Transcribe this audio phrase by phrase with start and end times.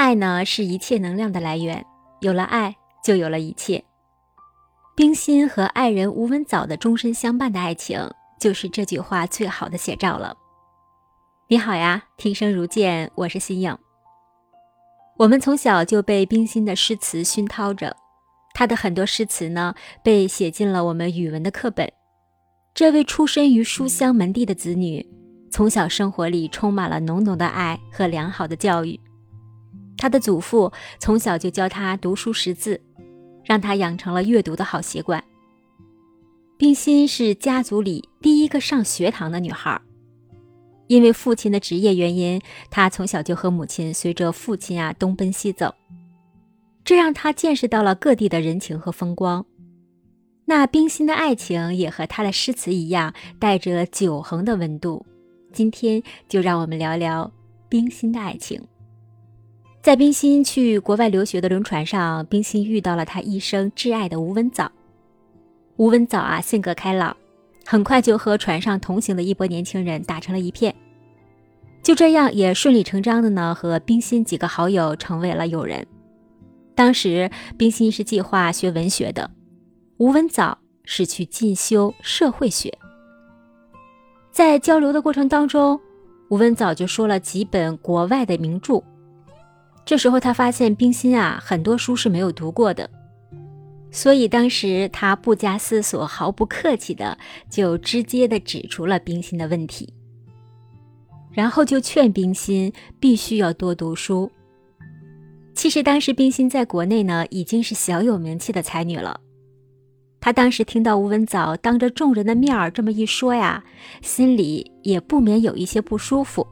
[0.00, 1.84] 爱呢，是一切能量的来源，
[2.22, 3.84] 有了爱，就有了一切。
[4.96, 8.10] 冰心和爱人吴文藻的终身相伴的爱情，
[8.40, 10.34] 就是这句话最好的写照了。
[11.48, 13.76] 你好呀，听声如见，我是新颖。
[15.18, 17.94] 我们从小就被冰心的诗词熏陶着，
[18.54, 21.92] 她的很多诗词呢，被写进了我们语文的课本。
[22.72, 25.06] 这位出身于书香门第的子女，
[25.52, 28.98] 从小生活里充满了浓浓的爱和良好的教育。
[30.00, 32.80] 他的祖父从小就教他读书识字，
[33.44, 35.22] 让他养成了阅读的好习惯。
[36.56, 39.78] 冰心是家族里第一个上学堂的女孩，
[40.86, 45.74] 因为父亲的职业原因，她从小就和母亲随着父亲啊东奔西走，
[46.82, 49.44] 这让她见识到了各地的人情和风光。
[50.46, 55.04] 那冰心的爱情也和他的诗词一样，带着久恒的温度。
[55.52, 57.30] 今天就让我们聊聊
[57.68, 58.58] 冰心的爱情。
[59.82, 64.70] 在冰心去国外留学的轮船上，冰心遇到了他一生挚爱的吴文藻。
[65.76, 67.16] 吴文藻啊，性格开朗，
[67.64, 70.74] 很快就和船上同行的一波年轻人打成了一片。
[71.82, 75.86] 就这样，也顺理成章的呢，和冰心几个好友成为了友人。
[76.74, 79.30] 当时，冰心是计划学文学的。
[79.96, 82.70] 吴文藻是去进修社会学，
[84.30, 85.80] 在交流的过程当中，
[86.28, 88.82] 吴文藻就说了几本国外的名著。
[89.90, 92.88] 这时候他发现冰心啊很多书是没有读过的，
[93.90, 99.92] 所以当时他不加思索、毫不客气的就直接的指出了冰心的问题，
[101.32, 104.30] 然后就劝冰心必须要多读书。
[105.56, 109.20] 其实当时冰心在国内呢已经是小有名气的才女了。
[110.20, 113.64] 他当时听到吴文藻当着众人的面儿这么一说呀，
[114.02, 116.46] 心里也不免有一些不舒服。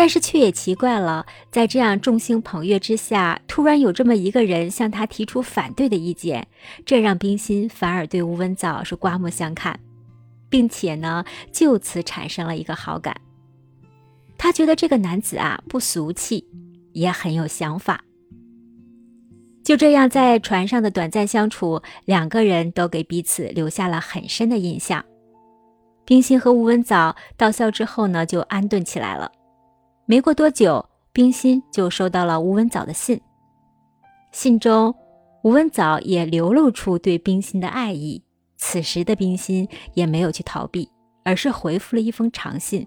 [0.00, 6.48] 但是却也奇怪了，在这样众星捧月之下，突然有这么一个人向他提出反对的意见，
[6.86, 9.78] 这让冰心反而对吴文藻是刮目相看，
[10.48, 11.22] 并且呢，
[11.52, 13.14] 就此产生了一个好感。
[14.38, 16.46] 他觉得这个男子啊不俗气，
[16.94, 18.02] 也很有想法。
[19.62, 25.04] 就这样，在船上的短暂相处，两个人都给彼此留下了很深的印象。
[26.06, 29.30] 冰心和吴文藻到校之后呢，就安顿起来了。
[30.10, 33.20] 没过多久，冰心就收到了吴文藻的信，
[34.32, 34.92] 信中
[35.44, 38.20] 吴文藻也流露出对冰心的爱意。
[38.56, 40.90] 此时的冰心也没有去逃避，
[41.22, 42.84] 而是回复了一封长信。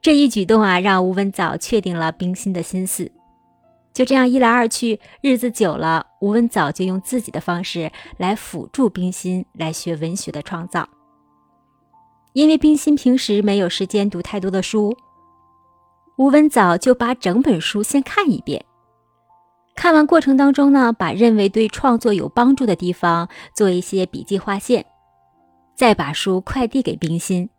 [0.00, 3.12] 这一举动啊，让吴文藻确定了冰心的心思。
[3.92, 10.88] 就这样一来二去，日子久了，吴文藻就用自己的方式来辅助冰心来学文学的创造。
[12.32, 14.96] 因为冰心平时没有时间读太多的书，
[16.16, 18.64] 吴文藻就把整本书先看一遍。
[19.74, 24.86] 看完过程当中呢，把认为对创作有帮助的地方做一些笔记划线，
[25.74, 27.50] 再把书快递给冰心。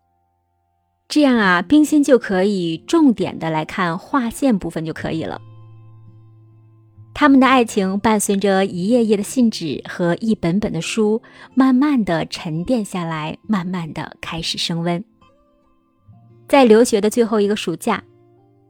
[1.07, 5.39] 这样啊，冰心就可以重点的来看划线部分就可以了。
[7.13, 11.21] 他们的爱情伴随着一页页的信纸和一本本的书，
[11.53, 15.03] 慢慢的沉淀下来，慢慢的开始升温。
[16.47, 18.03] 在留学的最后一个暑假，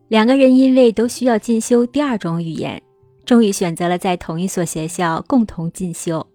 [0.07, 2.81] 两个人因为都需要进修第二种语言，
[3.25, 6.25] 终于选择了在同一所学校共同进修。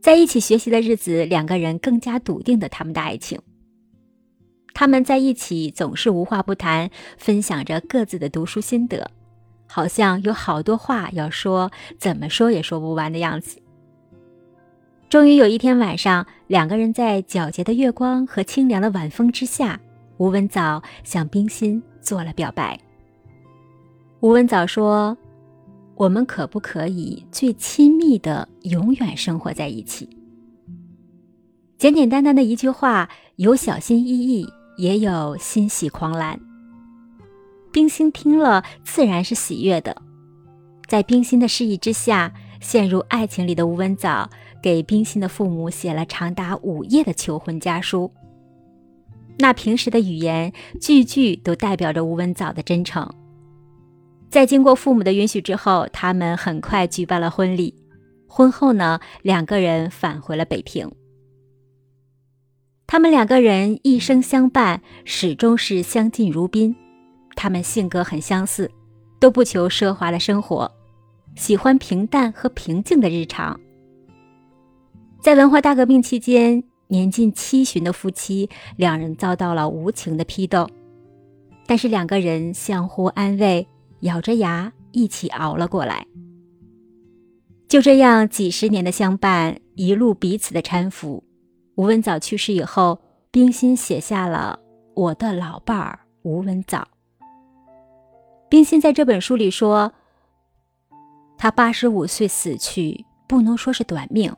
[0.00, 3.40] 在一起学习的日子，两个人更加笃定的他们的爱情。
[4.74, 9.08] 他们在一起总是无话不谈，分享着各自的读书心得。
[9.66, 13.58] 好像有好多话要说，怎么说也说不完的样子。
[15.08, 19.80] 终于有一天晚上，两个人在皎洁的月光和清凉的晚风之下，
[20.16, 22.78] 吴文藻想冰心做了表白。
[24.20, 25.16] 吴文藻说
[25.96, 30.08] ：“我们可不可以最亲密的永远生活在一起？”
[31.76, 36.38] 简简单单的一句话，有小心翼翼，也有欣喜狂澜。
[37.72, 40.00] 冰心听了，自然是喜悦的。
[40.86, 44.30] 在冰心的示意之下，陷入爱情里的吴文藻
[44.62, 48.10] 给冰心的父母写了长达五页的求婚家书。
[49.38, 53.08] 那平时的语言，句句都代表着吴文藻的真诚。
[54.30, 57.74] 在经过父母的允许之后，他们很快举办了婚礼。
[58.26, 60.90] 婚后呢，两个人返回了北平。
[62.86, 66.74] 他们两个人一生相伴，始终是相敬如宾。
[67.36, 68.70] 他们性格很相似，
[69.20, 70.70] 都不求奢华的生活，
[71.36, 73.58] 喜欢平淡和平静的日常。
[75.20, 80.68] 在文化大革命期间，年近七旬的夫妻两人遭到了无情的批斗，
[81.66, 83.66] 但是两个人相互安慰，
[84.00, 86.06] 咬着牙一起熬了过来。
[87.68, 91.24] 就这样，几十年的相伴，一路彼此的搀扶。
[91.76, 93.00] 吴文藻去世以后，
[93.32, 94.60] 冰心写下了
[94.94, 96.78] 《我的老伴儿吴文藻》。
[98.48, 99.92] 冰心在这本书里说
[101.36, 104.32] ：“他八十五岁死去，不能说是短命，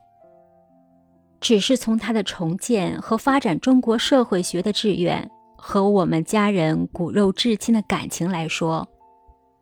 [1.47, 8.85] 只是从他的重建和发展中国社会学的志愿和我们家人骨肉至亲的感情来说，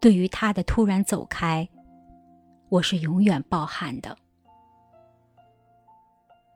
[0.00, 1.68] 对于他的突然走开。”
[2.72, 4.16] 我是永远抱憾的。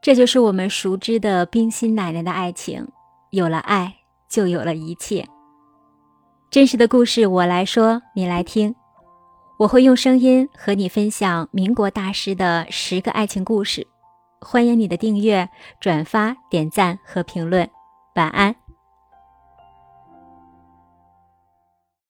[0.00, 2.88] 这就是我们熟知的冰心奶奶的爱情，
[3.28, 3.96] 有了爱，
[4.30, 5.28] 就有了一切。
[6.50, 8.74] 真实的故事，我来说，你来听。
[9.58, 13.86] 我会用声音和你分享民国大师的十个爱情故事。
[14.40, 15.48] 欢迎你的订阅、
[15.80, 17.68] 转发、点赞和评论。
[18.14, 18.67] 晚安。